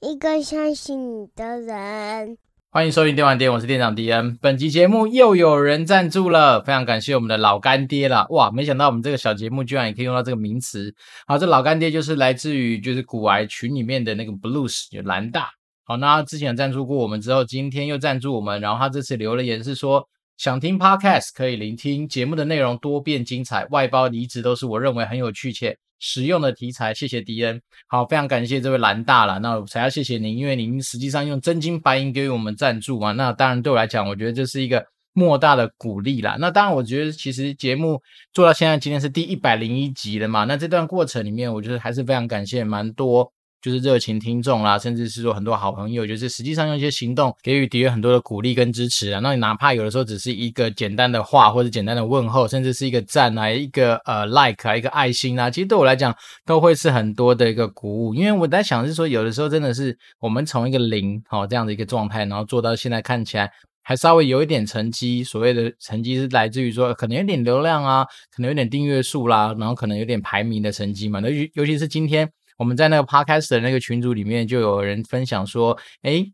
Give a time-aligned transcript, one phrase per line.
[0.00, 2.38] 一个相信你的人。
[2.70, 4.36] 欢迎收听电玩店，我是店长迪恩。
[4.40, 8.24] 本集节目又有人赞助了，非常感谢我们的老干爹啦！
[8.30, 10.94] 哇，没想到我们这个小节目居然也可以用到这个名词。
[11.26, 15.48] 好，这老干爹就是来自于就是古癌群里面的那个 Blues 就蓝大。
[15.82, 20.08] 好，那他之前赞助过我们之后，今天又赞助我们，然后他这次留了言是说。
[20.38, 26.94] 想听 Podcast 可以聆听节目的内容多变精彩，外包离职都是我认为很有趣且实用的题材。
[26.94, 29.40] 谢谢迪恩，好，非常感谢这位蓝大了。
[29.40, 33.10] 那我才要谢谢您，因为您实际上用真金白银给予我们赞助嘛。
[33.10, 36.36] 那当然对我来讲，我觉得这是一个莫大的鼓励啦。
[36.38, 38.00] 那当然，我觉得其实节目
[38.32, 40.44] 做到现在，今天是第一百零一集了嘛。
[40.44, 43.32] 那这段过程里面，我觉得还是非常感谢蛮多。
[43.60, 49.20] 就是热情听众啦，甚至是说很多好朋友，就是实际上用一些行动给予迪恩很多的鼓励跟支持啊。
[49.20, 56.14] 那你哪怕有的时候只是一个简单的话，或者简单的问候，甚至是一个赞啊，一个呃 like 啊，一个爱心啊，其实对我来讲
[56.46, 58.14] 都会是很多的一个鼓舞。
[58.14, 63.50] 因为我在想是说，有的时候真的是我们从一个零好这样的一个状态，然后做到现在看起来
[63.82, 65.24] 还稍微有一点成绩。
[65.24, 71.18] 所谓的成绩是来自于说可能有点流量啊，可能有点订阅数啦，然后可能有点排名的成绩嘛。
[71.18, 72.30] 那尤尤其是今天。
[72.58, 76.26] 我们在那个 Podcast 的那个群组里面，就有人分享说，哎，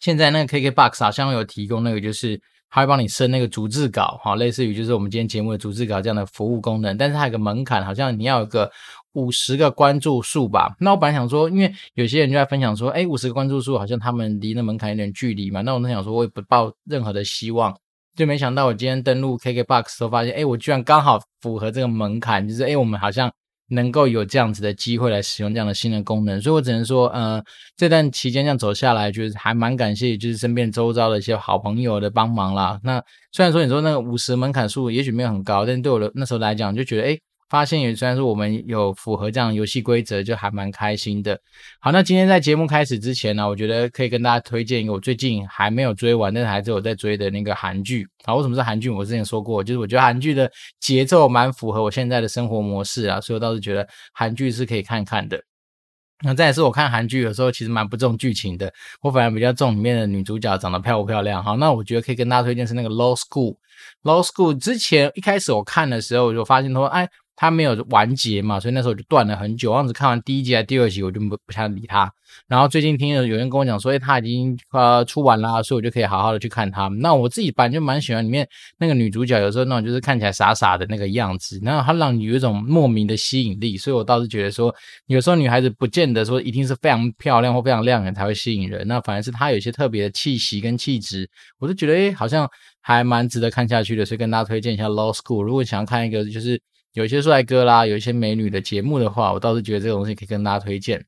[0.00, 2.38] 现在那个 KKBOX 好像有提供那个，就是
[2.68, 6.96] 他会帮你生那个逐字稿，哈，类似于就是我们今天节目的逐字稿这样的服务功能。
[6.96, 8.68] 但是它有个门槛，好像你要有个
[9.12, 10.74] 五十个关注数吧。
[10.80, 15.60] 那我本来想说，因为有些人就在分享说，哎，五十个关注数好像他们离那门槛有点距离嘛。
[15.62, 17.72] 那我在想说，我也不抱任何的希望，
[18.16, 23.32] 就没想到我今天登录 KKBOX 时候发现，哎，我居然刚好符合这个门槛，就是哎，我们好像。
[23.68, 27.42] 能够有这样子的机会来使用这样的新的功能，所以我只能说，呃，
[27.76, 32.78] 这段期间这样走下来，就是还蛮感谢，就是身边周遭的一些好朋友的帮忙啦。
[32.84, 41.38] 那虽然说你说那个五十门槛数也许没有很高，但对我的那时候来讲，就觉得，诶发现也算是我们有符合这样游戏规则，就还蛮开心的。
[41.78, 48.08] 好，那今天在节目开始之前呢，我觉得可以跟大家推荐一个我最近还没有追完，但是还是有在追的那个韩剧。
[48.24, 48.90] 好，为什么是韩剧？
[48.90, 55.40] 我之前说过，就是我觉得韩剧的节奏蛮符合我现在的生活模式啊，所以我倒是觉得韩剧是可以看看的。
[56.24, 61.44] 那再也是我看韩剧有时候其实蛮不重剧情的，我反而比较重里面的女主角长得漂不漂亮。
[61.44, 63.56] 好，那我觉得可以跟大家推荐是那个 Law School。
[64.02, 67.08] Law School 之前一开始我看的时候，我就发现说，哎。
[67.36, 69.70] 他没有完结嘛，所以那时候我就断了很久。
[69.70, 72.10] 我当时看完第一集还第二集，我就不不想理他。
[72.48, 76.88] 然后最近听有人跟我讲说，诶，他已经呃出完啦，所以我就可以好好的去看他。
[76.88, 78.46] 那我自己本来就蛮喜欢里面
[78.78, 83.76] 那个女主角，有时候那种就是看起来傻傻的那个样子，然后她让你有一种莫名的吸引力。
[83.76, 84.74] 所以我倒是觉得说，
[85.06, 92.48] 有时候女孩子不见得说一定是非常漂亮或非常亮眼才会吸引人，那反而是她有一些特别的气息跟气质，我就觉得诶，好像
[92.80, 94.04] 还蛮值得看下去的。
[94.04, 96.60] 所以跟大家推荐一下《Law School》，如果想要看一个就是。
[96.96, 101.04] 有一些帅哥啦，有一些美女的节目的话，我倒是觉得这个东西可以跟大家推荐。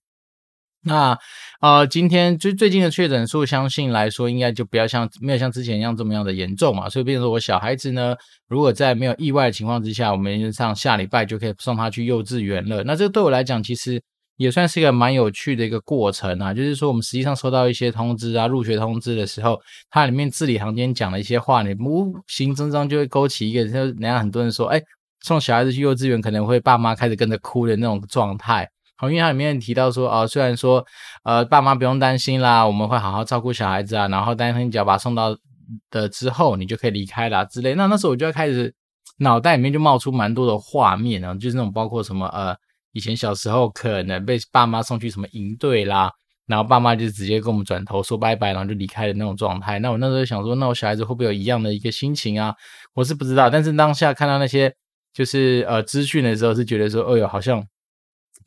[0.85, 1.19] 那
[1.63, 6.91] 呃，今天最最近的确诊数，相信来说应该就不要像没有像之前一样这么样的严重嘛。
[6.91, 8.15] 所以，比如说我小孩子呢，
[8.49, 12.85] 如果在没有意外的情况之下，我们上下礼拜就可以送他去幼稚园了。
[12.85, 13.99] 那这对我来讲，其实
[14.37, 16.53] 也算是一个蛮有趣的一个过程啊。
[16.53, 24.79] 就是说，我们实际上收到一些通知啊，入学通知的时候，它里面字里行间讲了一些话，你无形之中就会勾起一个，就人家很多人说，哎。
[25.21, 28.69] 送小孩子去幼稚园，可能会爸妈开始跟着哭的那种状态。
[28.97, 30.85] 好，因为它里面提到说，哦，虽然说，
[31.23, 35.37] 呃，爸妈不用担心啦，我们会好好照顾小孩子啊，然后担心你只要把他送到
[35.91, 37.77] 的之后，你就可以离开啦之类。
[37.77, 38.75] 那那时候我就要开始
[39.19, 42.57] 脑袋里面就冒出蛮多的画面啊，就是那种包括什么，呃，
[42.93, 46.11] 以前小时候可能被爸妈送去什么营队啦，
[46.47, 49.79] 然后爸妈就直接跟我们转头说拜拜，然后就离开的那种状态。
[49.79, 52.53] 那我那时候想说，那我小孩子会不会有一样的一个心情啊？
[52.95, 54.75] 我是不知道，但是当下看到那些。
[55.19, 57.67] 就是呃资讯的时候是觉得说，哦哟，好像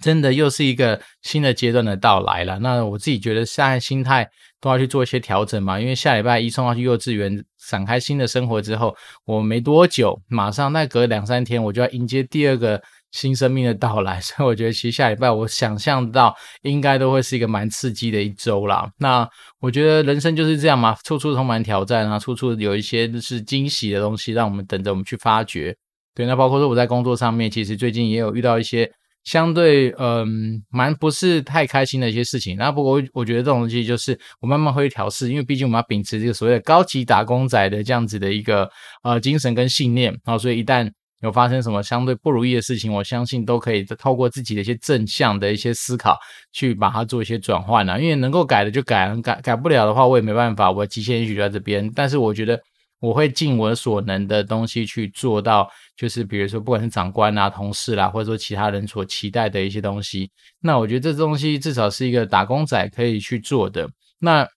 [0.02, 2.58] 真的又是一个新的阶段的到来了。
[2.60, 4.26] 那我自己觉得现在心态
[4.62, 12.82] 都要去做一些调整嘛，因为下礼拜一送他去幼稚园，展开新的生活之后，我没多久，马上再隔两三天，我就要迎接第二个
[13.12, 14.22] 新生命的到来。
[14.24, 18.90] 所以我觉得其实下礼拜我想象到应该都会是一个蛮刺激的一周啦。
[18.98, 19.30] 那
[19.60, 25.76] 我觉得人生就是这样嘛，处处充满挑战啊，处处有一些是惊喜的东西，让我们等着我们去发掘。
[26.14, 28.92] 对，那包括说我在工作上面，其实最近也有遇到一些
[29.24, 32.58] 相对嗯蛮不是太开心的一些事情。
[32.58, 38.70] 那不过我觉得这种东西就是我慢慢会调试，因为毕竟我们要秉持这个所谓的高级打工仔的这样子的一个
[39.04, 40.12] 呃精神跟信念。
[40.26, 40.92] 然后所以一旦
[41.22, 46.18] 有发生什么相对不如意的事情，我相信都可以透过自己的一些正向的一些思考
[46.52, 47.98] 去把它做一些转换啊。
[47.98, 51.90] 因为能够改的就改，改改不了的话我也没办法，我极限也许就在这边。
[51.96, 52.60] 但是我觉得。
[53.02, 60.32] 我会尽我所能的东西去做到，就是比如说不管是长官啊、同事啦，或者说其他人所期待的一些东西，
[60.62, 63.90] 那我觉得这东西至少是一个打工仔可以去做的。
[64.20, 64.48] 那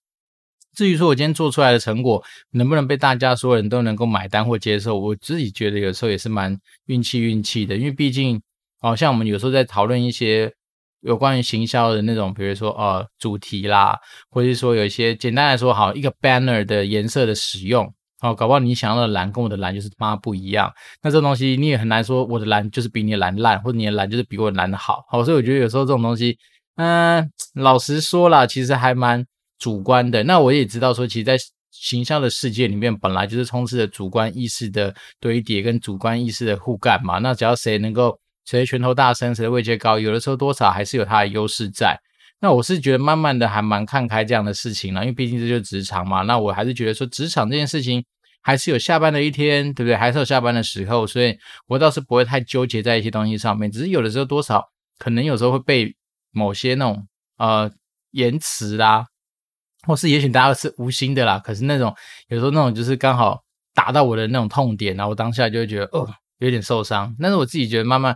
[0.75, 6.55] 至于说我今天做出来的成果能不能被大家所有人都能够买单或接受，我自己觉得有时候也是蛮
[6.85, 8.39] 运气运气的，因为毕竟，
[8.79, 10.53] 好像我们有时候在讨论一些
[11.01, 13.97] 有关于行销的那种，比如说呃主题啦，
[14.29, 17.91] 或者是说有一些简单来说，好一个 banner 的颜色的使用。
[18.21, 20.71] 哦，搞不好你想要的蓝跟我的蓝就是他妈不一样，
[21.03, 25.03] 那这东西你也很难说我的蓝就是比你的蓝烂，或者你的蓝就是比我蓝的好。
[25.09, 26.37] 好，所以我觉得有时候这种东西，
[26.77, 29.25] 嗯、老实说啦，其实还蛮
[29.59, 30.23] 主观的。
[30.23, 31.37] 那我也知道说，其实，在
[31.71, 37.19] 形象的世界里面，本来就是充斥着主观意识的堆叠跟主观意识的互干嘛。
[37.19, 41.99] 那只要谁能够谁拳头大声，谁的位阶高，有的时候多少还是有他的优势在。
[42.41, 46.21] 那我是觉得慢慢的还蛮看开这样的事情了，因为毕竟这就是职场嘛。
[46.23, 48.03] 那我还是觉得说职场这件事情
[48.41, 49.95] 还是有下班的一天，对不对？
[49.95, 51.35] 还是有下班的时候，所以
[51.67, 53.71] 我倒是不会太纠结在一些东西上面。
[53.71, 54.63] 只是有的时候多少
[54.99, 55.95] 可能有时候会被
[56.31, 57.71] 某些那种呃
[58.11, 59.07] 言辞啦，
[59.87, 61.95] 或是也许大家是无心的啦，可是那种
[62.27, 63.41] 有时候那种就是刚好
[63.73, 66.07] 打到我的那种痛点，然后我当下就会觉得哦
[66.39, 67.15] 有点受伤。
[67.19, 68.15] 但是我自己觉得慢慢。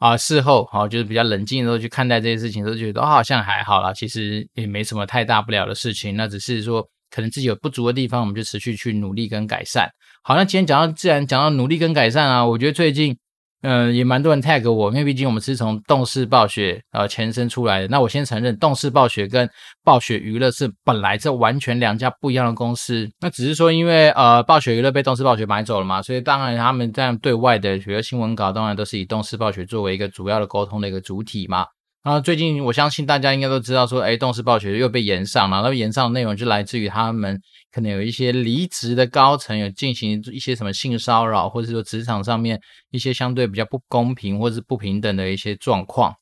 [0.00, 6.16] 啊，事后好，就是比较冷静的时候去看待这些事情，都觉得哦，好像还好啦，其实也没什么太大不了的事情。
[6.16, 9.88] 那只是说，可能自己有不足的地方，我们就持续去努力跟改善。
[10.24, 13.16] 好，那今天讲到，既然讲到努力跟改善啊，我觉得最近。
[13.62, 17.88] 嗯，也蛮多人 tag 我，因为毕竟我们是从动视暴雪呃前身出来的。
[17.88, 19.48] 那我先承认，动视暴雪跟
[19.84, 23.10] 暴雪娱乐是本来这完全两家不一样的公司。
[23.20, 31.66] 那只是说，因为呃暴雪娱乐被动视暴雪买走了嘛，所以当然他们在对外的许多新闻稿，当然都是以动视暴雪作为一个主要的沟通的一个主体嘛。
[32.02, 37.38] 啊最近我相信大家应该都知道说，哎，动视暴雪又被延上了，那延上的内容就来自于他们。
[37.70, 42.58] 可能有一些离职的高层有进行一些什么性骚扰，或者说职场上面
[42.90, 46.12] 一些相对比较不公平或者是不平等的一些状况。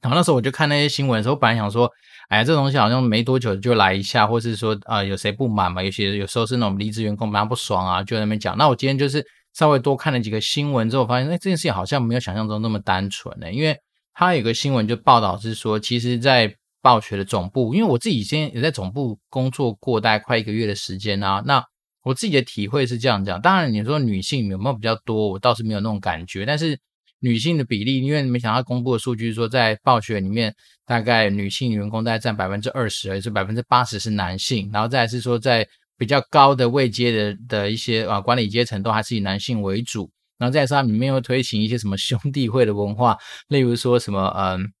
[0.00, 1.90] 然后那时候我就看那些新闻的时候，我本来想说，
[2.28, 5.82] 哎，这东西好像没多久就来一下，或是说啊、有谁不满嘛？
[5.82, 8.56] 有些有时候是那种离职员工蛮不爽啊，就在那边讲。
[8.56, 9.22] 那我今天就是
[9.52, 13.76] 稍微多看了几个新闻之后，发现哎，这件事情好像没有想象中那么单纯呢，因为
[14.20, 21.64] 他有个新闻就报道是说，其实，在暴雪的总部，因为我自己现在也在总部工作过大概快一个月的时间啊，那
[22.02, 23.40] 我自己的体会是这样讲。
[23.40, 26.44] 当然，你说女性有没有比较多，我倒是没有那种感觉。
[26.44, 26.78] 但是
[27.20, 34.68] 女性的比例，因为没想到公布的数据是说，在暴雪里面，大概女性员工大概占百分之二十，而是百分之八十是男性。
[34.70, 35.66] 然后再是说，在
[35.96, 40.10] 比较高的位阶的的一些啊管理阶层，都还是以男性为主。
[40.40, 43.16] 然后再来说，它里面又推行一些什么兄弟会的文化，
[43.46, 44.72] 例如说什么嗯。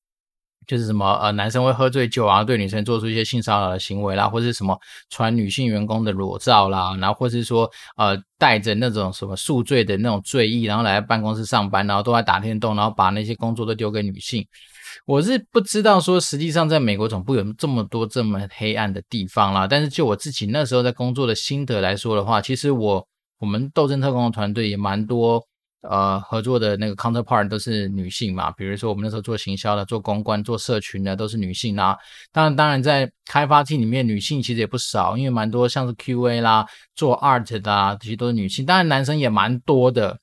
[0.66, 4.78] 就是什么呃，男生会喝醉酒啊，对女生做出一些性骚扰的行为啦，或是什么
[5.08, 14.46] 传女性员工的裸照啦，然后或是说呃，带着那种什么宿醉的那种醉意，然后来办公室上班，然后都在打电动，然后把那些工作都丢给女性。
[15.06, 23.04] 我是不知道说实际上在美国总部有这么多这么黑暗的地方啦，但是就我自己那时候在工作的心得来说的话，其实我
[23.40, 25.44] 我们斗争特工的团队也蛮多。
[25.82, 31.96] 呃，合作的那个 counterpart 都是女性嘛，比如说我们那时候做行销的、做公关、做社群的都是女性啦。
[32.32, 38.66] 当然，当然在开发 team 里面，女性其实也不少，因为蛮多像是 QA 啦、做 art 的啊，这些都是女性。
[38.66, 40.18] 当然，男生也蛮多的。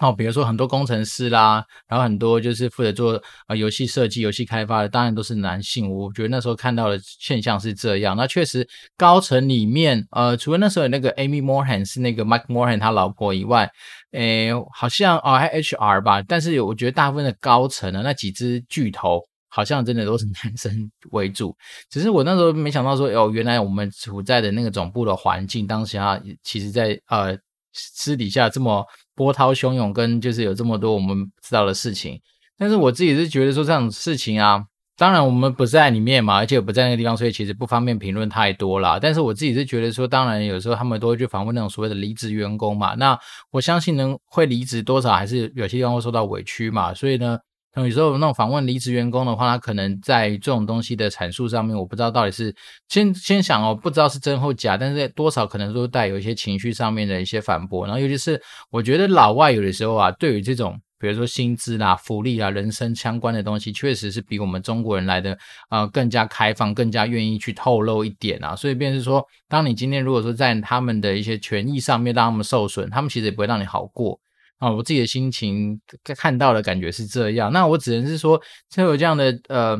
[0.00, 5.88] 哦，比如说很多工程师啦，然后很多就是负责做呃游戏设计、游戏开发的，当然都是男性。
[5.88, 8.16] 我觉得那时候看到的现象是这样。
[8.16, 13.70] 那确实高层里面，呃，除了那时候有那个 Amy Moorhead 是那个 Mike Moorhead 他老婆以外，
[14.10, 16.20] 诶，好像哦还 HR 吧。
[16.22, 21.56] 但是我觉得大部分的高层呢，那几只巨头好像真的都是男生为主。
[21.88, 27.38] 只是我那时候没想到说，哦，原来我们处在的那个总部的环境，当时啊其实在呃
[27.72, 28.84] 私底下这么。
[29.14, 32.20] 波涛汹涌，跟就是有这么多我们知道的事情，
[32.58, 34.64] 但是我自己是觉得说这种事情啊，
[34.96, 38.98] 当然我们不在里面嘛，而且也不在那个地方，所以其实不方便评论太多啦。
[39.00, 43.18] 但是我自己是觉得说，当然有时候他们都会去访问那种所谓的离职员工嘛，那
[43.50, 47.38] 我相信能会离职多少还是有些地方会受到委屈嘛，所以呢。
[47.74, 52.54] 那有时候那种访问离职员工的话，他可能在这种东西的阐述上面，我不知道到底是
[52.88, 57.84] 先先想哦，不知道是真或假，但是多少可能都带有一些情绪上面的一些反驳。
[57.84, 58.40] 然后尤其是
[58.70, 65.36] 我觉得老外有的时候啊，对于这种比如说薪资啦、福利啦、人生相关的东西，确实是比我们中国人来的
[65.68, 68.54] 呃更加开放，更加愿意去透露一点啊。
[68.54, 74.18] 所以便是说，当你今天如果说在他们的一些权益上面让他们受损，他们其实也不会让你好过。
[74.58, 75.80] 啊，我自己的心情
[76.16, 77.52] 看到的感觉是这样。
[77.52, 79.78] 那我只能是说，就有这样的呃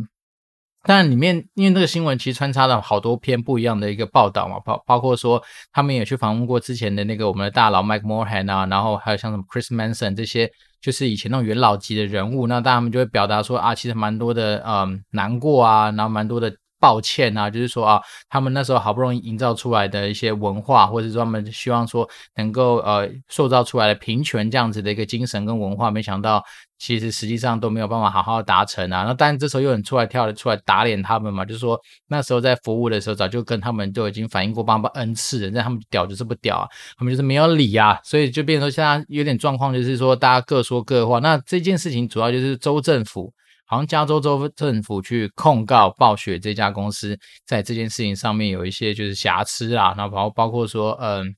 [0.87, 10.51] 但里面因为这个新闻其实穿插了好多篇不一样的一个报道嘛，包包括说他们也去访问过之前的那个我们的大佬 Mike Moorhead 啊，然后还有像什么 Chris Manson 这些，
[10.83, 16.55] 就是以前那种元老级的人物，那大家们就会表达说啊，其实蛮多的嗯难过啊，然后蛮多的。
[16.85, 17.99] 抱歉啊，就是说啊，
[18.29, 26.45] 他们那时候好不容易营造出来的一些文化，或者说他们希望说能够呃塑造出来的平权这样子的一个精神跟文化，没想到
[26.79, 29.05] 其实实际上都没有办法好好达成啊。
[29.05, 41.19] 那当然这时候有人出来跳了出来打脸他们嘛，就是说那时候在服务的时候早就跟他们都已经反映过八百 N 次了，但他们屌就是不屌啊，他们就是没有理啊，所以就变成说现在有点状况，就是说大家各说各话。
[41.21, 43.33] 那这件事情主要就是州政府。
[43.67, 51.35] 好像加州州政府去控告暴雪这家公司，在这件事情上面有一些就是瑕疵啊，然后包包括说，嗯，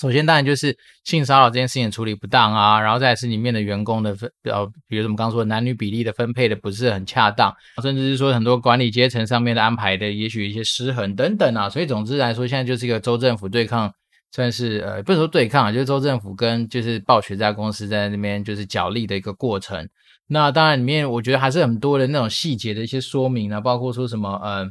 [0.00, 13.92] 首先当然就是性骚扰这件事情处理不当啊，然后再是里面的员工的分，呃，比如我们刚刚说男女比例的分配的不是很恰当，甚至是说很多管理阶层上面的安排的也许一些失衡等等啊，所以总之来说，现在就是一个州政府对抗，
[14.32, 19.86] 算是呃，不是说对抗啊，就是州政府跟就是暴雪这家公司在那边就是角力的一个过程。
[20.26, 24.66] 那当然，里面我觉得还是很多的那种细节的一些说明啊，包括说什么，呃，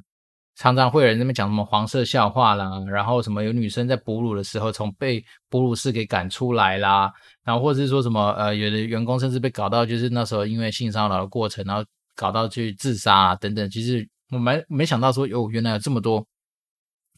[0.55, 7.11] 常常会有人那边讲什么黄色笑话啦，然后什么有女生在哺乳的时候从被哺乳室给赶出来啦，
[7.43, 13.69] 然后或者是说什么，呃，有的员工甚至被搞到就是那时候因为性骚扰的过程，然后搞到去自杀啊等等。
[13.69, 16.25] 其实我没没想到说，哦，原来有这么多。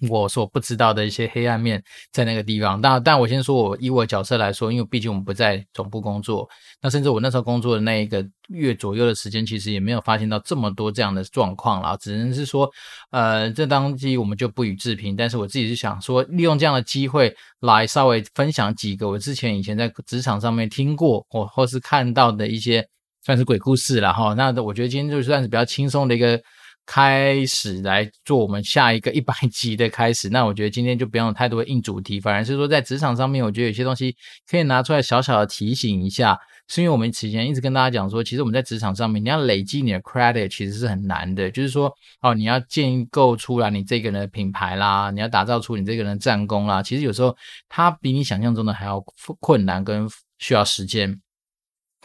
[0.09, 1.81] 我所不知道的一些黑暗面
[2.11, 6.49] 在那个地方，但但我先说，我以我角色来说，因为毕竟我们不在总部工作，
[6.81, 12.69] 那甚至我那时候工作的那一个月左右的时间，其实也没有发现到这么多这样的状况啦，只能是说，
[13.11, 15.15] 呃，这当机我们就不予置评。
[15.15, 22.85] 但是我自己是想说，利用这样的机会来稍微分享几个我之前以前在职场上面听过或或是看到的一些
[23.23, 24.33] 算是鬼故事了哈。
[24.33, 26.41] 那我觉得今天就算是比较轻松的一个。
[26.85, 34.15] 开始来做我们下一个一百集的开始， 那我觉得今天就不用太多硬主题，反而是说在职场上面，我觉得有些东西
[34.49, 36.37] 可以拿出来小小的提醒一下，
[36.67, 47.35] 是因为我们之前一直跟大家讲说，其实我们在职场上面，你要累积你的 credit 其实是很难的，就是说哦，你要建构出来你这个人的品牌啦，你要打造出你这个人的战功啦，其实有时候
[47.69, 48.99] 它比你想象中的还要
[49.39, 50.07] 困难跟
[50.39, 51.21] 需要时间。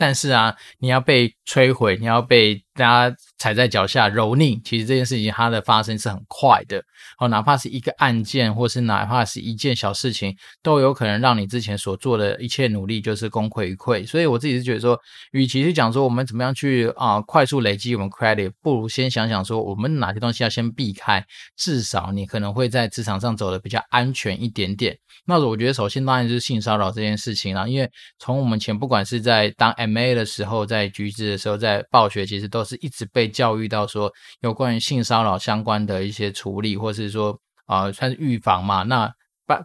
[0.01, 6.83] 但是啊，你要被摧毁，你要被大家踩在脚下蹂躏，其实这件事情它的发生是很快的
[7.19, 14.07] 哦，哪怕是一个案件，或是哪怕是一件小事情，都有可能让你之前所做的一切努力就是功亏一篑。
[14.07, 14.99] 所以我自己是觉得说，
[15.33, 21.25] 与其是讲说我们怎么样去啊、快速累积我们 credit，不如先想想说我们哪些东西要先避开，
[21.57, 24.97] 至少你可能会在职场上走得比较安全一点点。
[25.25, 38.83] 那我觉得首先当然就是性骚扰这件事情啦，因为从我们前不管是在当 MA 的时候，在橘子的时候，在暴雪，其实都是一直被教育到说有关于性骚扰相关的一些处理，或是说啊、算是预防嘛。
[38.83, 39.13] 那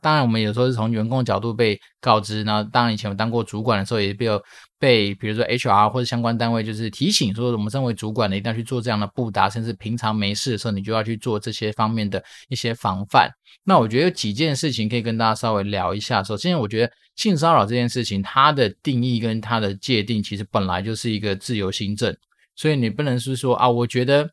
[0.01, 4.41] 当然我们有时候是从员工角度被告知，那当然以前我当过主管的时候，也比较。
[4.79, 13.31] 被比如说 HR 或者相关单位就是提醒说，我们身为主管的一定要去做这样的布达，甚至平常没事的时候，你就要去做这些方面的一些防范。
[13.63, 16.21] 那我觉得有几件事情可以跟大家稍微聊一下。
[16.21, 22.13] 首先，我觉得性骚扰这件事情，它的定义跟它的界定其实本来就是一个自由心证，
[22.55, 24.29] 所以你不能是说啊，我觉得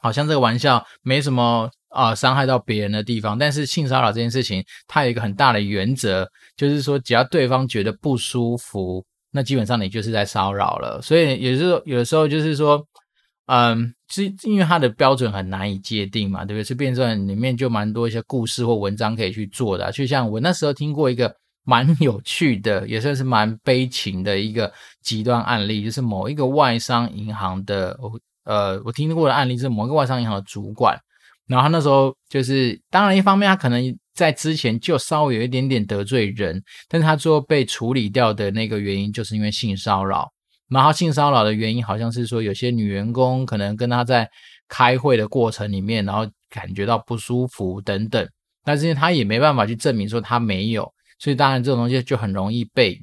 [0.00, 9.04] 好像这个玩笑没什么啊伤害到别人的地方，但是性骚扰这件事情，它有一个很大的原则，就是说只要对方觉得不舒服。
[9.36, 12.80] 那基本上你就是在骚扰了，所以也是有的时候就是说，
[13.46, 16.62] 嗯，是因为它的标准很难以界定嘛，对不对？
[16.62, 21.34] 是辩证里面就蛮多一些故事或文章可以去做的，就像我那时候听过一个
[21.64, 27.98] 蛮有趣的，也算是蛮悲情的一个极端案例，就是某一个外商银行的，
[28.44, 30.98] 呃，我听过的案例是某一个外商银行的主管，
[31.46, 33.98] 然后他那时候就是，当然一方面他可能。
[34.14, 40.30] 在之前就稍微有一点点得罪人，但是他最后被处理掉的那个原因，就是因为性骚扰。
[40.68, 44.30] 然后性骚扰的原因好像是说，有些女员工可能跟他在
[44.68, 48.24] 开会的过程里面，然后感觉到不舒服等等，
[48.62, 53.00] 但是他也没办法去证明说他没有，所以当然这种东西就很容易被。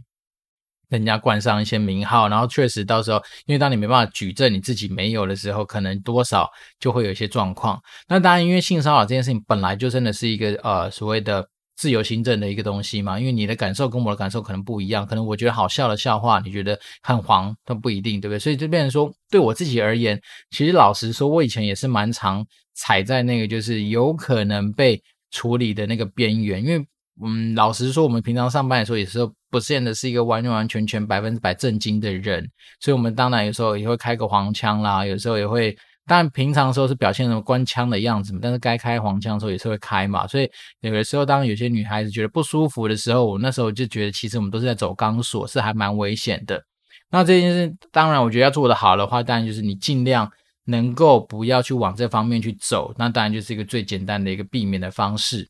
[0.90, 6.46] 人家冠上一些名号，然后确实到时候，因为当你没办法举证你自己没有的时候，可能多少
[6.82, 7.82] 就会有一些状况。
[8.10, 18.38] 那当然，因为性骚扰这件事情本来就真的是一个呃所谓的自由心证的一个东西嘛，因为你的感受跟我的感受可能不一样，可能我觉得好笑的笑话，你觉得很黄都不一定，对不对？
[18.38, 25.02] 所以就变成说，对我自己而言，其实老实说，我以前也是蛮常踩在那个就是有可能被
[25.32, 26.86] 处理的那个边缘，因为。
[27.24, 32.48] 嗯，老实说，我们平常上班的时候也是不见得是一个完完全全百分之百正经的人，
[32.80, 35.76] 所以我们当然有时候也会开个黄腔啦，有时候也会
[36.08, 40.26] 当然平常的时候是表现什么官腔的样子嘛，但是该开黄腔的时候也是会开嘛。
[40.26, 40.50] 所以
[40.80, 46.64] 有的时候，当有些女孩子觉得不舒服的时候，我那时候就觉得，其实我们都是在走钢索，是还蛮危险的。
[47.12, 50.30] 那这件事，当然我觉得要做得好的话，当然就是你尽量
[50.66, 55.48] 能够不要去往这方面去走，那当然就是一个最简单的一个避免的方式。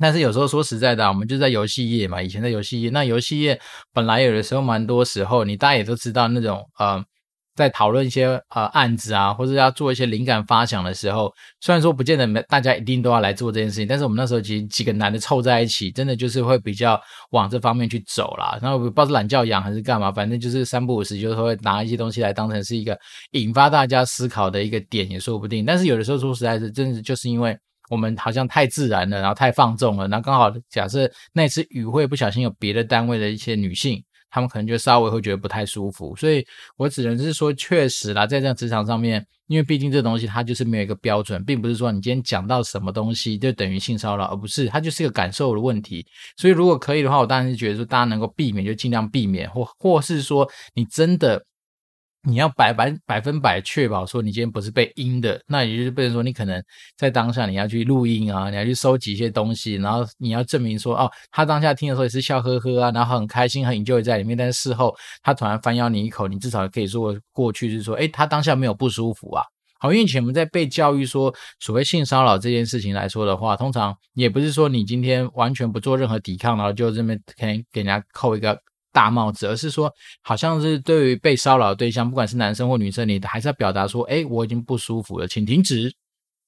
[0.00, 3.60] 但是有时候说实在的啊，我们就在游戏业嘛，以前在游戏业，那游戏业
[3.92, 7.04] 本来有的时候蛮多时候，你大家也都知道那种呃，
[7.54, 11.30] 在讨论一些呃案子啊，或者要做一些灵感发想的时候，
[11.60, 16.98] 虽然说不见得大家一定都要来做这件事情，但是我们那时候其实几个男的凑在一起，真的就是会比较
[17.32, 18.58] 往这方面去走啦。
[18.62, 22.98] 然后不知道是懒觉养还是干嘛，反正就是三不五时就是会拿一些东西来当成是一个
[23.32, 25.66] 引发大家思考的一个点也说不定。
[25.66, 27.54] 但是有的时候说实在是，真的就是因为。
[27.90, 46.06] 我们好像太自然了，然后太放纵了，然后刚好假设那次与会不小心有别的单位的一些女性，她们可能就稍微会觉得不太舒服，所以我只能是说，确实啦，在这样职场上面，因为毕竟这东西它就是没有一个标准，并不是说你今天讲到什么东西就等于性骚扰，而不是它就是一个感受的问题。
[46.36, 51.44] 所以如果可以的话，我当然是觉得说大家能够避免就尽量避免，或或是说你真的。
[52.28, 56.62] 你要百百百分百确保说你今天不是被阴的，那也就是变成说你可能
[56.96, 69.42] 在当下你要去录音啊，你要去收集一些东西，然后你要证明说哦，他当下听的时候也是笑呵呵啊，然后很开心很 enjoy 在里面，但是事后他突然反咬你一口，你至少可以说过去就是说，诶，他当下没有不舒服啊。
[69.78, 78.60] 好，因为以前我们在被教育说所谓性骚扰这件事情来说的话，通常也不是说你今天完全不做任何抵抗，然后就这么可能给人家扣一个。
[78.92, 79.92] 大帽子，而是说，
[80.22, 85.92] 好像是对于被骚扰的对象，不管是男生或女生，你还是要表达说，哎，我已经不舒服了，请停止。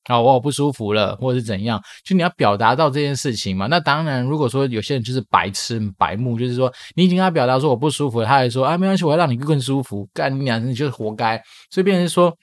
[0.09, 3.69] 好，我不舒服了，或者是怎样，就你要表达到这件事情嘛。
[3.69, 11.41] 那当然，如果说有些人就是白痴白目，就是说你已经跟他表达说我不舒服了，他还说啊没关系，我要让你更舒服，干你娘，你就是活该。
[11.71, 12.37] 所以变成说，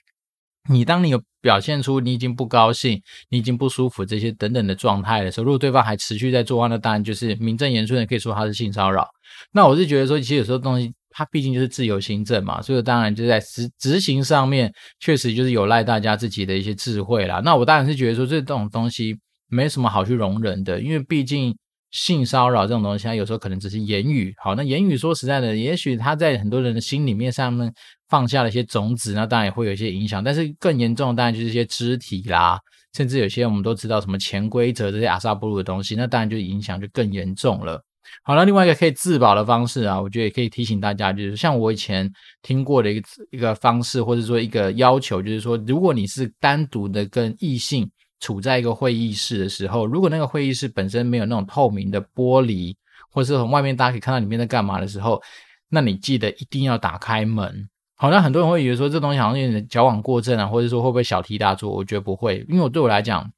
[0.69, 9.07] 你当你有表现出你已经不高兴、你已经不舒服这些等等的状态的时候，如果对方还持续在做，那当然就是名正言顺的可以说他是性骚扰。
[9.51, 17.41] 那我是觉得说，其实有时候东西它毕竟就是自由行政嘛，所以当然就在执执行上面，确实就是有赖大家自己的一些智慧啦。
[17.43, 21.55] 那我当然是觉得说，这种东西没什么好去容忍的，因为毕竟
[21.91, 24.33] 性骚扰这种东西，它有时候可能只是言语。
[24.43, 27.73] 好，那言语说实在的，也许它在很多人的心里面上面
[28.09, 30.23] 放下了一些种子，那当然也会有一些影响。
[30.23, 32.59] 但是更严重的当然就是一些肢体啦，
[32.93, 37.81] 甚至有些我们都知道什么潜规则这些阿萨布鲁的东西，那当然就影响就更严重了。
[38.23, 47.87] 好了，另外一个可以自保的方式啊，我觉得也可以提醒大家，就是像我以前听过的一个一个方式，或者说一个要求，就是说，如果你是单独的跟异性
[48.19, 52.75] 处在一个会议室的时候，如果那个会议室本身没有那种透明的玻璃，
[53.11, 55.21] 或者是从外面大家可以看到里面在干嘛的时候，
[55.69, 57.69] 那你记得一定要打开门。
[57.99, 61.69] 好，像很多人会以为说这东西好像有点矫枉过正啊，或者说会不会小题大做？
[61.69, 63.29] 我觉得不会，因为我对我来讲。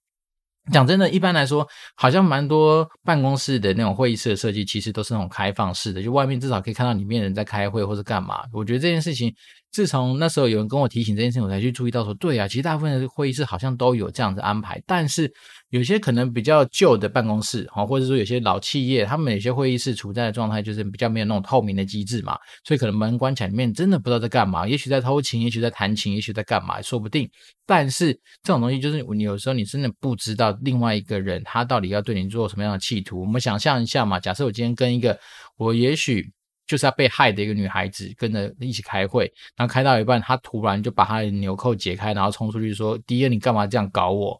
[0.72, 8.44] 讲真的，一般来说，好像蛮多办公室的那种会议室的设计，其实都是那种开放式的，就外面至少可以看到里面人在开会或是干嘛。
[8.54, 9.34] 我觉得这件事情。
[9.72, 15.32] 自从那时候有人跟我提醒这件事情，我才去注意到说，对啊，其实大部分的会议室好像都有这样子安排，但是
[15.70, 27.30] 有些可能比较旧的办公室，哈，或者说有些老企业，他们有些会议室处在的状态就是比较没有那种透明的机制嘛，所以可能门关起来里面真的不知道在干嘛，也许在偷情，也许在弹琴，也许在干嘛，说不定。
[27.66, 33.22] 但是这种东西就是你有时候你真的不知道另外一个人他到底要对你做什么样的企图。
[33.22, 35.18] 我们想象一下嘛，假设我今天跟一个
[35.56, 36.30] 我也许。
[36.72, 44.40] 就是要被害的一个女孩子跟着一起开会，然后开到一半，她突然就把她的纽扣解开，然后冲出去说：“迪恩，你干嘛这样搞我？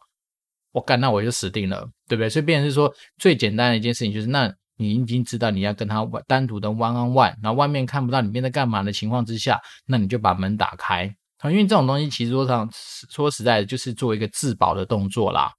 [0.72, 11.14] 我干，那我就死定了，对不对？”所以，变成是说最简单的一件事情就是，那你已经知道你要跟她单独的 one on one，然后外面看不到里面在干嘛的情况之下，那你就把门打开。
[11.44, 12.66] 因为这种东西其实说上
[13.10, 15.52] 说实在的，就是做一个自保的动作啦。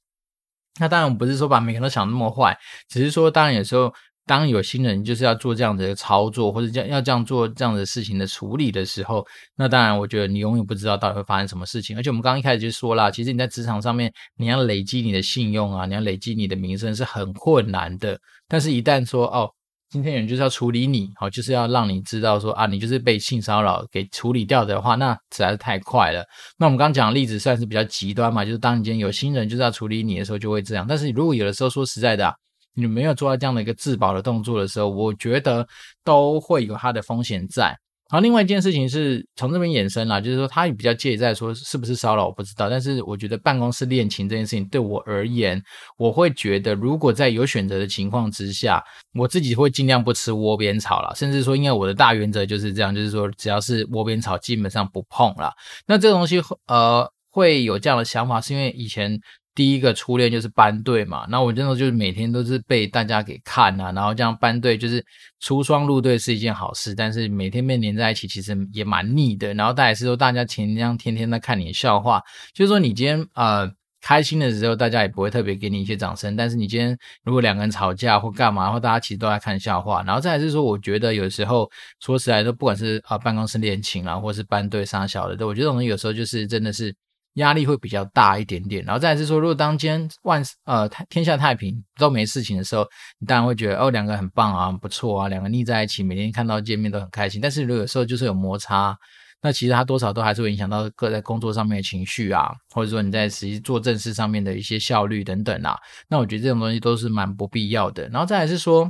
[0.79, 2.57] 那当然，我不是说把每个人都想那么坏，
[2.89, 3.93] 只是说当然有时候。
[4.25, 9.25] 当有新人就是要做这样的操作，或者这样要这样做这样的事情的处理的时候，
[9.57, 11.97] 那当然，我觉得你永远不知道到底会发生什么事情。
[11.97, 18.17] 而且我们刚刚一开始就说啦，其实你在职场上面，你要累积你的信用啊，你要累积你的名声是很困难的。
[18.47, 19.49] 但是，一旦说哦，
[19.89, 26.23] 今天有人就是要处理你，好，就是要让你知道说啊，你就是被性骚扰给处理掉的话，那实在是太快了。
[26.57, 30.85] 那我们刚刚讲的例子算是比较极端嘛，就是当你今天有新人就是要处理你的时候，就会这样。
[30.87, 32.33] 但是如果有的时候说实在的啊。
[32.75, 35.67] 你没有做到这样的一个自保的动作的时候，我觉得
[36.03, 37.77] 都会有它的风险在。
[38.09, 42.69] 好，另外一件事情是从这边衍生啦，就是说他比较介意在说是不是骚扰，我不知道。
[42.69, 45.59] 但是我觉得办公室恋情这件事情对我而言，
[45.97, 48.83] 我会觉得如果在有选择的情况之下，
[49.15, 55.51] 我自己会尽量不吃窝边草了，甚至说，因为我的大原则就是这样，就是说只要是窝边草基本上不碰了。
[55.87, 57.09] 那这个东西，呃。
[57.35, 59.19] 会有这样的想法，是因为以前
[59.55, 65.05] 第一个初恋就是班队嘛，那我真的就是每天都是被大家给看啊，然后这样班队就是
[65.39, 69.53] 出双入对是一件好事，但是每天被黏在一起其实也蛮腻的。
[69.53, 72.21] 然后大概是说大家天天天天在看你的笑话，
[72.53, 73.71] 就是说你今天呃。
[74.05, 76.35] 开心的时候，大家也不会特别给你一些掌声。
[76.35, 76.89] 但是你今天
[77.23, 80.03] 如果两个人吵架或干嘛，然后大家其实都在看笑话。
[80.05, 86.93] 然后再来是说，我觉得有时候说实在的，不管是啊办公室恋情啊，或是班队上小的，我觉得这种有时候就是真的是
[87.35, 88.83] 压力会比较大一点点。
[88.85, 92.85] 然后再来是说，如果当今天万呃天下太平都没事情的时候，
[93.19, 97.41] 你当然会觉得哦两个很棒啊，不错啊，两个腻在一起，每天看到见面都很开心。
[97.41, 98.97] 但是如果有时候就是有摩擦。
[99.45, 105.75] 那其实它多少都还是会影响到各在工作上面的情绪啊，或者说你在实际做正事上面的一些效率等等啊。
[106.07, 108.07] 那我觉得这种东西都是蛮不必要的。
[108.07, 108.89] 然后再来是说。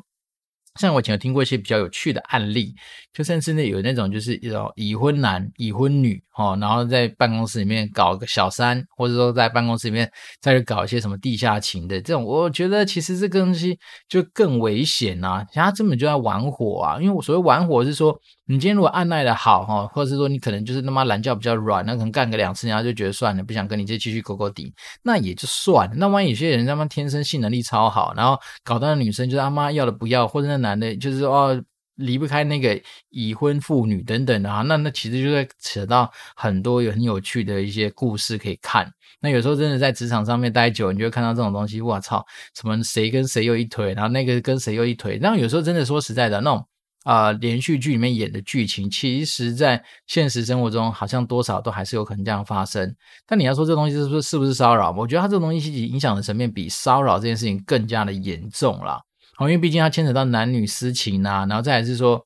[0.79, 2.73] 像我以前有听过一些比较有趣的案例，
[3.13, 13.77] 就甚至呢有那种就是一种已婚男、已婚女哦，然后在办公室里面搞个小三，或者说在办公室里面再去搞一些什么地下情的这种，我觉得其实这个东西
[14.09, 16.97] 就更危险呐，像他根本就在玩火啊！
[16.99, 25.95] 因为我所谓玩火是说，你今天如果按耐的好哈，或者是说你可能就是他妈懒觉比较软，那可能干个两次，然后就觉得算了，不想跟你再继续勾勾底，那也就算了。
[25.97, 30.62] 那万一有些人他妈天生性能力超好，然后搞到女生就是他妈要的不要，或者那。
[30.63, 31.63] 男的，就是哦，
[31.97, 38.91] 离不开那个已婚妇女等等的啊，那那其实就会扯到很多有很有趣的一些故事可以看。
[39.21, 41.80] 那有时候真的在职场上面待久，你就会看到这种东西。
[41.82, 45.19] 哇操，什么谁跟谁又一腿，然后那个跟谁又一腿。
[45.21, 46.65] 那有时候真的说实在的，那种
[47.04, 52.95] 啊、连续剧里面演的剧情，其实在现实生活中好像多少都还是有可能这样发生。
[53.28, 54.91] 但你要说这东西是不是是不是骚扰？
[54.91, 59.02] 我觉得它这个东西影响的层面比骚扰这件事情更加的严重了。
[59.49, 62.25] 因为毕竟它牵扯到男女私情啊，然后再来是说，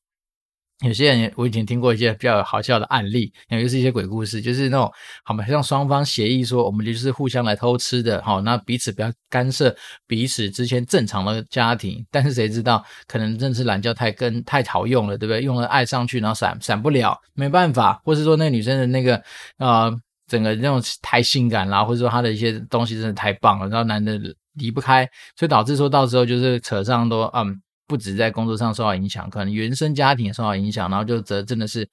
[0.85, 4.91] 有些人我以前听过一些比较好笑的案例，尤其是一些鬼故事，就是那种
[5.23, 9.75] 好嘛，像双方协议说我们就是互相来偷吃的，好，那彼此不要干涉
[10.05, 15.41] 彼此之间正常的家庭，但是谁知道可能真是懒觉太跟太好用了，对不对？
[15.41, 19.23] 用了爱上去，然后闪闪不了，没办法，或是说那女生的那个
[19.57, 19.91] 呃
[20.27, 24.19] 整个那种太性感啦，或者说他的一些东西真的太棒了，然后男的。
[24.59, 31.87] 离不开，所以导致说到时候就是扯上都嗯，不止在工作上受到影响，可能原生家庭也受到影响，然后就则真的是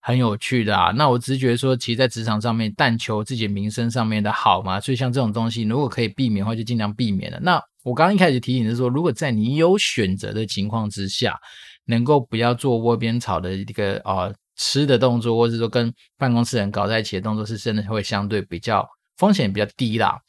[0.00, 0.90] 很有趣的啊。
[0.90, 7.38] 那我只觉得说，其实在职场上面，但求自己名声上面的好嘛，所以像这种东西，如果可以避免的话，就尽量避免了。
[7.42, 11.38] 那我刚刚一开始提醒是说，如果在你有选择的情况之下，
[11.84, 14.28] 能够不要做窝边草的一个啊、
[14.60, 20.20] 吃的动作，或者说跟办公室人搞在一起的动作，是真的会相对比较风险比较低啦。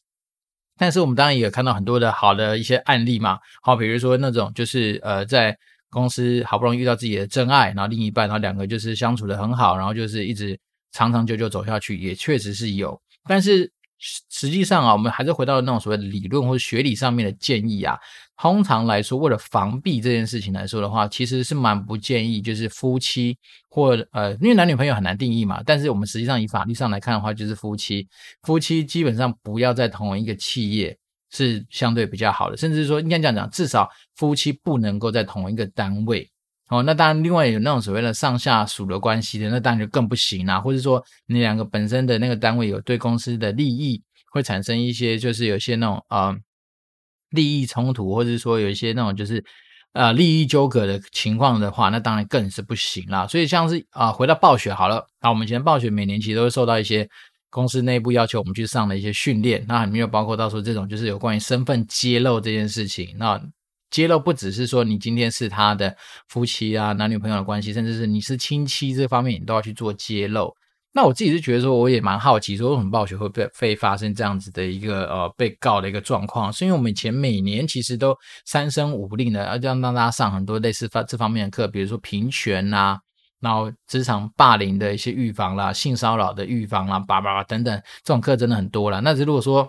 [0.77, 5.57] 但是我们当然也有看到很多的好的一些案例嘛，好，比如说那种就是呃，在
[5.89, 10.57] 公司好不容易遇到自己的真爱，然后另一半，然后两个就是相处得很好，然后就是一直
[10.93, 13.71] 长长久久走下去，也确实是有，但是。
[14.31, 17.95] 实际上啊，我们还是回到那种所谓的理论或者学理上面的建议啊。
[18.41, 23.37] 通常来说，为了防避这件事情来说的话，其实是蛮不建议，就是夫妻
[23.69, 25.61] 或呃，因为男女朋友很难定义嘛。
[25.63, 28.07] 但是我们实际上以法律上来看的话，就是夫妻，
[28.41, 30.97] 夫妻基本上不要在同一个企业
[31.29, 36.27] 是相对比较好的，甚至说应该这样讲，至少夫妻不能够在同一个单位。
[36.69, 40.59] 哦，那当然，另外有那种所谓的上下属的关系的，那当然就更不行啦。
[40.59, 44.01] 或者说，你两个本身的那个单位有对公司的利益
[44.31, 46.35] 会产生一些，就是有些那种呃
[47.31, 49.43] 利益冲突，或者说有一些那种就是
[49.93, 53.27] 呃利益纠葛的情况的话，那当然更是不行啦。
[53.27, 57.09] 所以像是啊、回到暴雪好了，啊，我们以前暴雪每年其实都会受到一些
[57.49, 63.41] 公司内部要求，我们去上的一些训练，那里面有包括到说这种就是有关于身份揭露这件事情，那。
[63.91, 65.93] 揭露不只是说你今天是他的
[66.29, 70.55] 夫妻啊，男女朋友的关系，甚至是你是亲戚这方面，你都要去做揭露。
[70.93, 76.51] 那我自己是觉得说，我也蛮好奇，说为什么暴雪会被会发生这样子的一个呃被告的一个状况？
[76.51, 78.13] 是因为我们以前每年其实都
[78.45, 82.99] 三生五令的，要让让大家上很多类似发这方面的课，比如说平权呐、啊，
[83.39, 88.99] 然后职场霸凌的一些预防啦，性骚扰的预防啦，叭叭叭等等，这种课真的很多啦。
[88.99, 89.67] 那如果说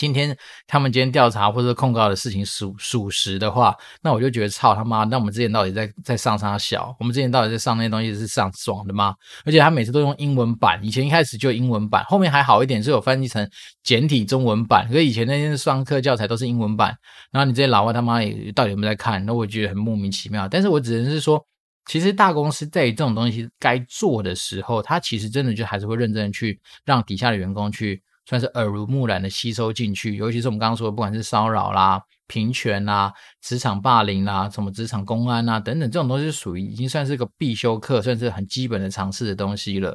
[0.00, 0.34] 今天
[0.66, 5.04] 他们今天调查或者控告的事情属属实的话，那我就觉得操他妈！
[5.04, 6.96] 那我们之前到底在在上啥小？
[6.98, 9.14] 我们之前到底在上那些东西是上爽的吗？
[9.44, 13.46] 而且他每次都用英文版，以前一开始就英文版，后面还好一点是有翻译成
[13.82, 14.88] 简体中文版。
[14.88, 16.96] 可是以前那些上课教材都是英文版，
[17.30, 19.22] 然后你这些老外他妈也到底有没有在看？
[19.26, 20.48] 那我觉得很莫名其妙。
[20.48, 21.44] 但是我只能是说，
[21.84, 28.02] 其实大公司在这种东西该做的时候，他其实真的就还是会认真去让底下的员工去。
[28.26, 39.88] 算是耳濡目染的吸收进去，尤其是我们刚刚说的，不管是骚扰啦、平权啦、职场霸凌啦、什么职场公安啊等等，这种东西属于已经算是个必修课，算是很基本的常识的东西了。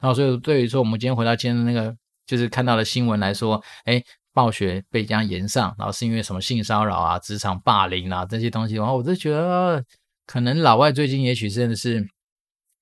[0.00, 1.94] 然后，所以对于说我们今天回到今天的那个，
[2.26, 9.84] 就是看到了新闻来说，哎，暴雪被这样延上，然后是因为什么性骚扰啊、职场霸凌啊这些东西然后，我就觉得
[10.26, 12.08] 可能老外最近也许真的是。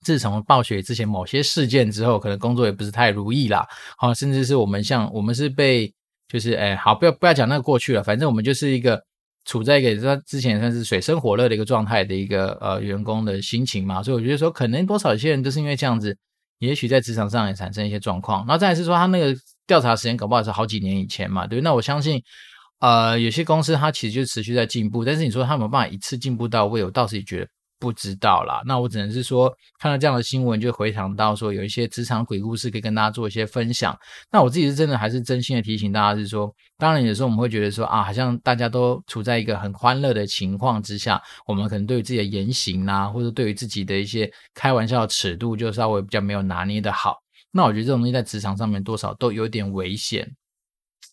[0.04, 3.66] 自从暴雪之前某些事件之后，可能工作也不是太如意啦。
[3.98, 5.92] 好，甚至是我们像我们是被
[6.28, 9.02] 就是哎，好，不要不要讲那个过去了，反正我们就是一个
[9.44, 14.02] 处在一个说之前算是水深火热的一个状态的一个呃员工的心情嘛。
[14.02, 16.16] 所以我觉得说，可能多少一些人都是因为这样子，
[16.60, 18.46] 也许在职场上也产生一些状况。
[18.46, 19.34] 然后再是说，他那个
[19.66, 21.60] 调查时间搞不好是好几年以前嘛，对。
[21.60, 22.22] 那我相信，
[22.78, 27.48] 呃，有些公司它其实就持续在进步，但是你说他有没有办法一次进步到位，我倒是也觉得。
[27.80, 33.98] 不知道啦，那我只能是说，看到这样的新闻，就回想到说，有一些职场鬼故事可以跟大家做一些分享。
[34.30, 47.16] 那我自己是真的还是真心的提醒大家，是说，当然有时候我们会觉得说啊，好像大家都处在一个很欢乐的情况之下，我们可能对于自己的言行啊，或者对于自己的一些开玩笑的尺度，就稍微比较没有拿捏的好。
[47.50, 50.30] 那我觉得这种东西在职场上面多少都有点危险，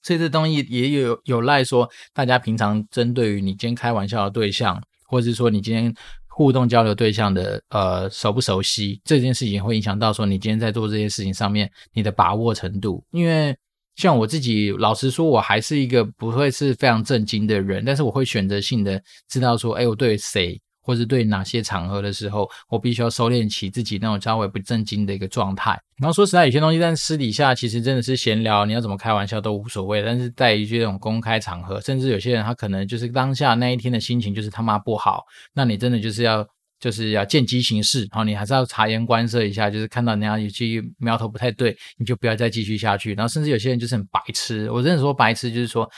[0.03, 5.95] 所以这东西也有有赖说，大家平常针对于你今天开玩笑的对象，或者是说你今天。
[6.37, 13.57] 互动交流对象的呃熟不熟悉这件事情会影响到说你今天在做这些事情上面你的把握程度，因为
[13.95, 25.77] 像我自己老实说，我还是一个不会是非常震惊的人，但是我会选择性的知道说，哎，我对谁或是对哪些场合的时候，我必须要收敛起自己那种稍微不正经的一个状态。
[25.97, 30.01] 然后说实在，有些东西在私底下其实真的是闲聊，你要怎么开玩笑都无所谓。
[30.01, 36.47] 但是在一些这种公开场合，甚至有些人他可能就是当下那一天的心情就是他妈不好，那你真的就是要
[36.79, 43.13] 就是要见机行事，然后你还是要察言观色一下，就是看到人家有些苗头不太对，你就不要再继续下去。
[43.13, 45.89] 然后甚至有些人就是很白痴，我真的说白痴就是说。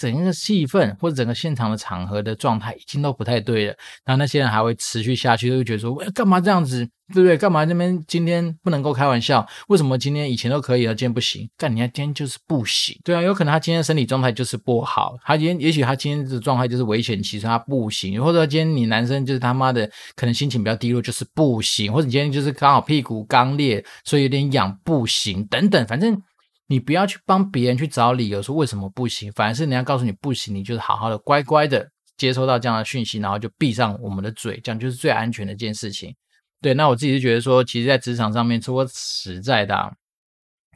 [0.00, 7.36] 整个气氛或者整个现场的场合的状态已经都不太对了，然后那些人还会持续下去，就会觉得说，喂，干嘛这样子，对不对？
[7.36, 9.46] 干嘛这边今天不能够开玩笑？
[9.68, 11.46] 为什么今天以前都可以了，今天不行？
[11.58, 12.98] 干，你看今天就是不行。
[13.04, 18.24] 对啊，有可能他今天身体状态就是不好，他今天也许他今天的状态就是危险期，所以他不行。
[18.24, 19.86] 或者今天你男生就是他妈的
[20.16, 21.92] 可能心情比较低落，就是不行。
[21.92, 25.44] 或者你今天就是刚好屁股刚裂，所以有点痒，不行。
[25.44, 26.22] 等等，反正。
[26.70, 31.84] 你不要去帮别人去找理由说为什么不行，反而是人家告诉你不行，你就是好好的乖乖的
[32.16, 36.14] 接收到这样的讯息，然后就闭上我们的嘴，这样就是最安全的一件事情。
[36.60, 39.90] 对，那我自己是觉得说，其实，在职场上面，说实在的啊，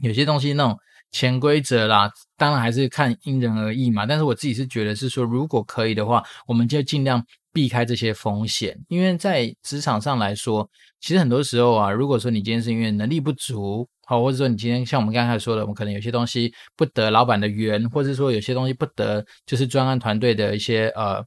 [0.01, 0.77] 有些东西那种
[1.13, 4.05] 潜规则啦，当然还是看因人而异嘛。
[4.05, 13.87] 但是我自己是觉得是说，如果可以的话，我们就尽量避开这些风险，因为在职场上来说，其实很多时候啊，如果说你今天是因为能力不足。
[14.05, 21.23] 好，或者说你今天像我们刚才说的，我们可能有些东西不得老板的缘，或者说有些东西不得就是专案团队的一些呃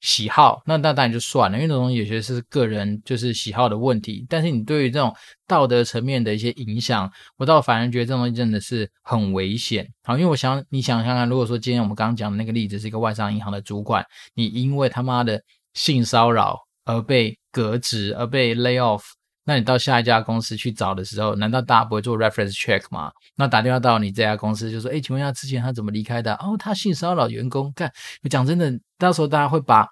[0.00, 4.26] 喜好，那那当然就算了，因为这种东西有些是个人就是喜好的问题。
[4.28, 5.12] 但是你对于这种
[5.46, 9.88] 道德层面的一些影响，我倒反而觉得这种东西真的是很危险。
[10.04, 15.42] 好，因为我想你想想看，如果说今天我们刚刚讲的那个例子是一个外商银行的主管，你因为他妈的
[15.74, 19.02] 性骚扰而被革职，而被 lay off。
[19.46, 23.10] 那你到下一家公司去找的时候，难道大家不会做 reference check 吗？
[23.36, 26.34] 那打电话到你这家公司就说：“哎，请问一下，之前他怎么离开的？
[26.34, 27.72] 哦，他性骚扰员工。
[27.74, 27.90] 干，
[28.28, 29.86] 讲真的，到时候大家会把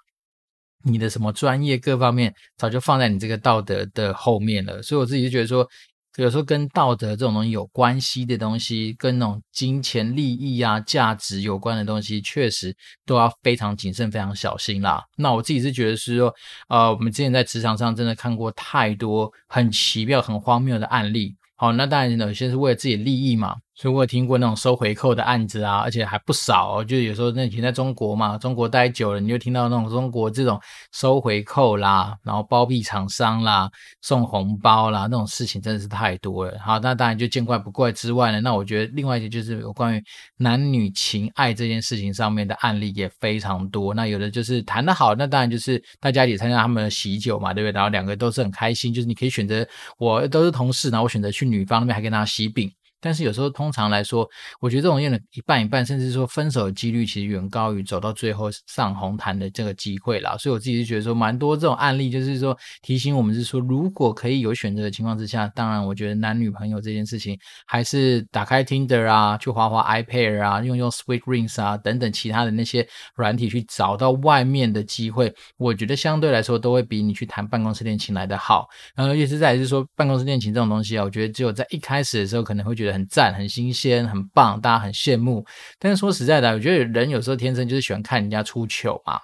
[0.83, 4.83] 你的什么专业各方面早就放在你这个道德的后面了。
[4.83, 5.67] 所以我自己就觉得说。
[6.17, 12.75] 有时候跟道德这种东西有关系的东西，跟那种金钱利益啊、价值有关的东西，确实
[13.05, 15.03] 都要非常谨慎、非常小心啦。
[15.17, 16.33] 那我自己是觉得是说，
[16.69, 21.35] 呃，我们之前在职场上真的看过太多很奇妙、很荒谬的案例。
[21.57, 23.55] 好，那当然有些是为了自己利益嘛。
[23.75, 26.83] 所以我有听过那种收回扣的案子啊，而且还不少哦。
[26.83, 30.57] 就有时候那以前在中国嘛，中国待久了，你就听到那种中国这种
[30.93, 33.69] 收回扣啦，然后包庇厂商啦，
[34.01, 36.57] 送红包啦，那种事情真的是太多了。
[36.59, 40.01] 好，那当然就见怪不怪之外呢，那我觉得另外一些就是有关于
[40.37, 43.93] 男女情爱这件事情上面的案例也非常多。
[43.93, 47.75] 那有的就是谈得好，那当然就是大家也参加他们的喜酒嘛，对不对？
[47.75, 52.71] 然后两个都是很开心，就是你可以选择，我都是同事，然后我选择去女方那边还跟他喜饼。
[52.99, 54.27] 但是有时候，通常来说，
[54.59, 60.35] 我觉得这种用的一半一半，甚至说分手的几率，其实远高于走到最后上红毯的这个机会啦。
[60.37, 78.67] 所以我自己是觉得说，蛮多这种案例，就是说提醒我们是说，如果可以有选择的情况之下，当然我觉得男女朋友这件事情，还是打开 Tinder 啊，去滑滑 iPad 啊，用用 Sweet Rings 啊等等其他的那些软体去找到外面的机会，我觉得相对来说都会比你去谈办公室恋情来的好。
[78.95, 82.84] 然后也是在是说办公室恋情这种东西啊，我觉得只有在一开始的时候可能会觉得。
[82.91, 85.45] 很赞，很新鲜，很棒，大家很羡慕。
[85.79, 89.19] 但是说实在的，我觉得人有时候天生就是喜欢看人家出糗嘛。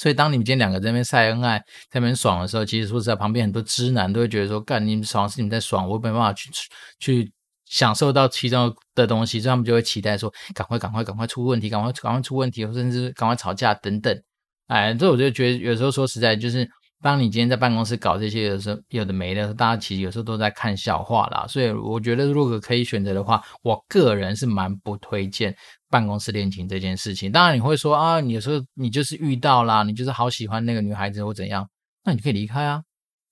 [0.00, 1.58] 所以当你们今天两个在那边晒恩爱，
[1.90, 6.50] 在那边爽的时候，其实说实在，旁边很多直男都会觉得说：“干，你们爽是你们在爽，我没办法去
[6.98, 7.32] 去
[7.64, 14.22] 享受到其中的东西，所以他们就会期待说，赶快赶快赶快出问题，赶快赶快出问题，甚至赶快吵架等等。
[14.66, 16.68] 哎，这我就觉得有时候说实在就是。
[17.04, 21.44] 当你今天在办公室搞这些的时候，有的没的，大家其实有时候都在看笑话啦。
[21.46, 25.54] 所以我觉得，如果可以选择的话，我个人是蛮不推荐
[25.90, 27.30] 办公室恋情这件事情。
[27.30, 31.68] 当然你会说啊，你有时候你就是遇到啦，你就是好喜欢那个女孩子或怎样，
[32.04, 32.82] 那你可以离开啊。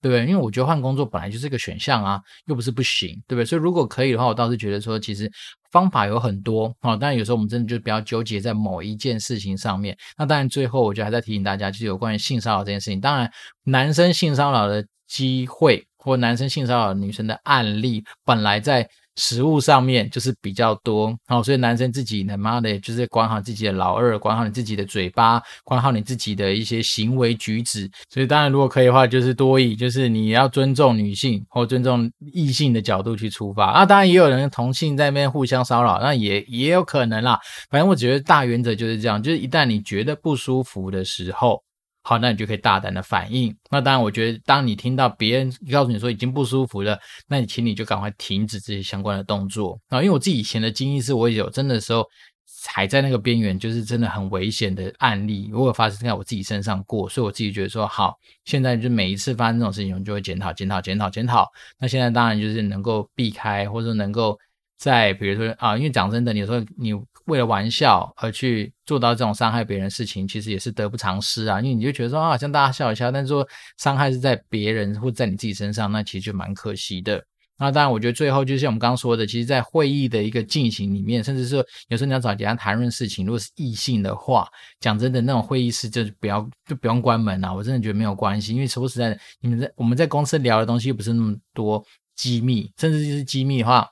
[0.03, 0.27] 对不对？
[0.27, 3.45] 因为我觉得换工作本来就是一个选项啊，又不是不行，对不对？
[3.45, 5.31] 所以如果可以的话，我倒是觉得说，其实
[5.71, 6.97] 方法有很多啊。
[6.97, 9.97] 当然有时候我们真的就比较纠结在某一件事情上面。
[10.17, 12.99] 那当然最后我觉得还在提醒大家，就是有关于性骚扰这件事情。
[12.99, 13.31] 当然，
[13.63, 18.89] 男生性骚扰的机会或男生性骚扰女生的案例，本来在。
[19.15, 27.89] 食物上面就是比较多，好，所以男生自己他妈的，就是管好自己的老二，管好你自己的嘴巴，管好你自己的一些行为举止。
[28.09, 33.71] 所以当然，如果可以的话，就是多以就是你要尊重女性或尊重异性的角度去出发。
[33.71, 37.39] 啊，当然也有人同性在那边互相骚扰，那也也有可能啦。
[37.69, 41.61] 反正我觉得大原则就是这样，就是一旦你觉得不舒服的时候。
[42.03, 43.55] 好，那你就可以大胆的反应。
[43.71, 49.79] 那当然，我觉得当你听到别人告诉你说已经不舒服了，那你请你就赶快停止这些相关的动作。
[49.87, 52.05] 啊，因为我自己以前的经历是，我有真的时候
[52.45, 61.49] 踩在那个边缘，就是真的很危险的案例，如果发生在我自己身上过，所以我自己觉得说，好，现在就每一次发生这种事情，我就会检讨、检讨、检讨、检讨。
[61.79, 64.37] 那现在当然就是能够避开，或者说能够
[64.77, 66.93] 在比如说啊，因为讲真的，有时候你。
[67.27, 71.61] 为了玩笑而去做到这种伤害别人的事情，其实也是得不偿失啊。
[71.61, 77.23] 因为你就觉得说啊，像大家笑一笑，但是说伤害是在别人或在你自己身上，那其实就蛮可惜的。
[77.57, 81.55] 那当然，我觉得最后就像我们刚刚说的，其实，在会议的一个进行里面，甚至是
[81.87, 84.45] 有时候你要找人家谈论事情，如果是异性的话，
[84.81, 87.53] 讲真的，那种会议室就不要就不用关门啊。
[87.53, 91.81] 我真的觉得没有关系，因为说实在的，你们在我们在公司聊的东西又不是那么多
[92.17, 93.89] 机密，甚至就是机密的话。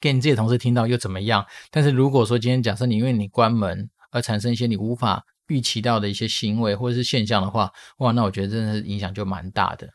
[0.00, 1.44] 给你自己同事听到又怎么样？
[1.70, 9.88] 但是如果说今天假设你因为你关门而产生一些你无法预期到的一些行为或者是现象的话，哇，那我觉得真的是影响就蛮大的。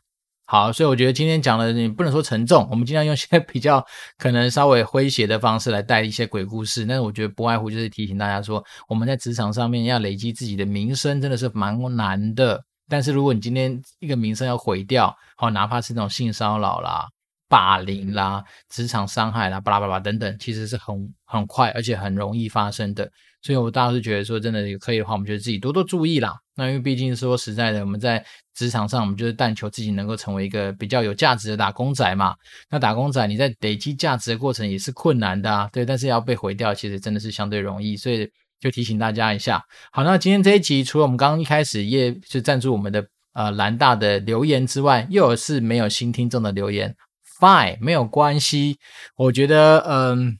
[0.46, 3.82] 好，所以我觉得今天讲的你不能说沉重，我们尽量用些 比较
[4.18, 6.84] 可能稍微诙谐的方式来带一些鬼故事。
[6.84, 12.62] 但是我觉得不外乎就是提醒大家说，我们在职场上面要累积自己的名声，真的是蛮难的。
[12.90, 17.08] 但是如果你今天一个名声要毁掉，好，哪怕是那种性骚扰啦。
[17.54, 23.08] 霸凌啦、职场伤害啦、巴拉巴拉等等，其实是很很快，而且很容易发生的。
[23.42, 26.34] 所以，我倒是觉得说，真的可以的话，我们觉得自己多多注意啦。
[26.56, 28.24] 那因为毕竟说实在的，我们在
[28.56, 32.34] 职场上，我们就是但求自己能够成为一个比较有价值的打工仔嘛。
[32.70, 35.84] 那打工仔你在累积价值的过程也是困难的啊，对。
[35.84, 37.96] 但是要被毁掉，其实真的是相对容易。
[37.96, 39.62] 所以就提醒大家一下。
[39.92, 46.96] 好，那今天这一集，除了我们刚刚一开始也就赞助我们的呃蓝大的留言之外，又有是没有新听众的留言。
[47.38, 48.78] Fine，没有关系。
[49.16, 50.38] 我觉得，嗯。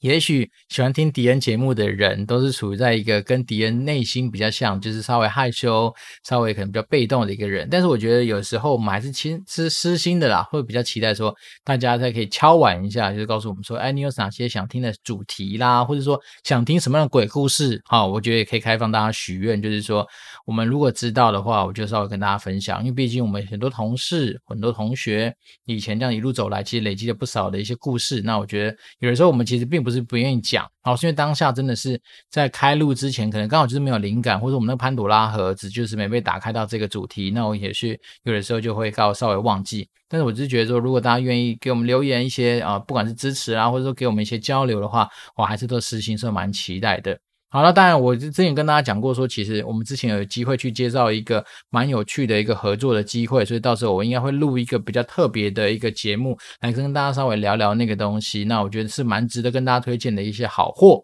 [0.00, 7.66] 也许喜欢听迪恩节目的人，都是处于在一个跟迪恩内心比较像，就是稍微害羞、稍微可能比较被动的一个人。
[7.68, 17.82] 但是我觉得有时候我们还是亲是私心的啦，会比较期待说大家再可以敲碗一下，就是告诉我们说，哎，你有哪些想听的主题啦，或者说想听什么样的鬼故事？
[17.84, 20.06] 好，我觉得也可以开放大家许愿，就是说
[20.48, 25.34] 我们如果知道的话，我就稍微跟大家分享，因为毕竟我们很多同事、很多同学
[25.66, 28.22] 以前这样一路走来，其实累积了不少的一些故事。
[28.22, 29.88] 那我觉得有的时候我们其实并不。
[29.88, 31.98] 是不愿意讲，好，是因为当下真的是
[32.30, 39.88] 在开录之前，可能刚好就是没有灵感，或者我们那个潘朵拉盒子就是没被打开到这个主题，那我也是有的时候就会告稍微忘记。
[40.08, 47.18] 但是我只是觉得说，如果大家愿意给我们留言一些啊，不管是支持啊，或者说给我们一些交流的话，我还是都私心是蛮期待的。
[47.50, 58.44] 好了，当然我之前跟大家讲过说，其实我们之前有机会去介绍一个蛮有趣的一个合作的机会，所以到时候我应该会录一个比较特别的一个节目，来跟大家稍微聊聊那个东西。
[58.44, 61.02] 那我觉得是蛮值得跟大家推荐的一些好货，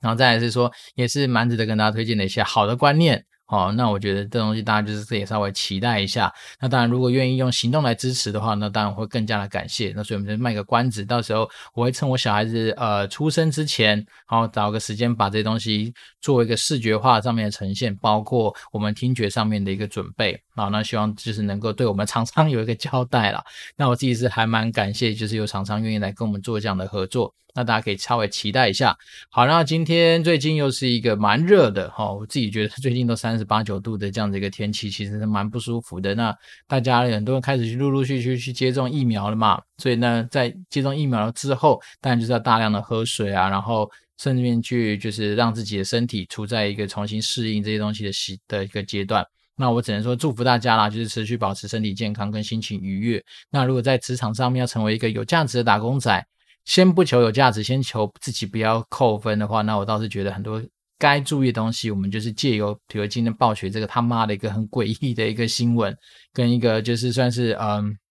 [0.00, 3.22] 然后再来是说，也是蛮值得跟大家推荐的一些好的观念。
[3.50, 6.32] 好，那我觉得这东西大家就是也稍微期待一下。
[6.60, 9.92] 那当然，如果愿意用行动来支持的话，那当然会更加的感谢。
[9.96, 13.96] 那所以我们就卖个关子，到时候我会趁我小孩子呃出生之前，
[14.30, 20.40] 然后找个时间把这些东西做一个视觉化上面的呈现，包括我们听觉上面的一个准备。
[20.54, 23.42] 好，那希望就是能够对我们厂商 有一个交代了。
[23.76, 27.34] 那我自己是还蛮感谢，就是有厂商愿意来跟我们做这样的合作。
[27.54, 28.96] 那大家可以稍微期待一下。
[29.30, 36.14] 好，那今天最近又是一个蛮热的哈，我自己觉得 最近都三十八九度的这样的一个天气，其实是蛮不舒服的。
[36.14, 36.34] 那
[36.66, 49.24] 大家很多人开始去陆陆续续去接种疫苗了嘛，所以呢，在接种疫苗了之后，当然就是要大量的喝水啊，然后顺便去就是让自己的身体处在一个重新适应这些东西的习的一个阶段。
[49.56, 53.22] 那我只能说祝福大家啦，就是持续保持身体健康跟心情愉悦。
[53.50, 56.26] 那如果在职场上面要成为一个有价值的打工仔，
[56.64, 60.62] 先不求有价值，先求自己不要扣分的话，那我倒是觉得很多
[60.98, 65.96] 该注意的东西，我们就是借由比如今天暴雪这个他妈的一个很诡异的一个新闻，
[66.32, 67.96] 跟一个就是算是嗯。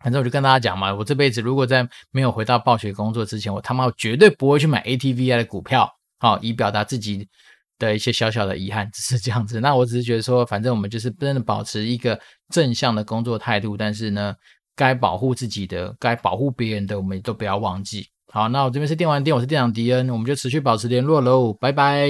[0.00, 7.26] 反正我就跟大家讲嘛，我这辈子如果在没有回到暴雪工作之前，我他妈绝对不会去买 ATVI 的股票，好、以表达自己
[7.80, 9.58] 的一些小小的遗憾，只是这样子。
[9.58, 12.16] 那我只是觉得说，反正我们就是真的保持一个
[12.50, 14.32] 正向的工作态度，但是呢，
[14.78, 18.06] 该保护自己的，该保护别人的，我们都不要忘记。
[18.32, 22.08] 好，那我这边是电玩店，我是店长迪恩，我们就持续保持联络喽，拜拜。